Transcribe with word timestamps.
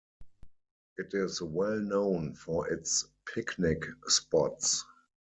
It 0.97 1.13
is 1.13 1.43
well 1.43 1.79
known 1.79 2.33
for 2.33 2.67
its 2.73 3.05
picnic 3.31 3.85
spots. 4.07 4.83